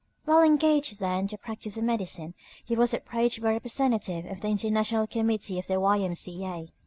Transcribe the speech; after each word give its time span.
While 0.25 0.41
engaged 0.41 0.99
there 0.99 1.19
in 1.19 1.27
the 1.27 1.37
practice 1.37 1.77
of 1.77 1.83
medicine 1.83 2.33
he 2.65 2.73
was 2.75 2.91
approached 2.91 3.39
by 3.39 3.51
a 3.51 3.53
representative 3.53 4.25
of 4.25 4.41
the 4.41 4.47
International 4.47 5.05
Committee 5.05 5.59
of 5.59 5.67
the 5.67 5.79
Y. 5.79 5.99
M. 5.99 6.15
C. 6.15 6.43
A. 6.43 6.71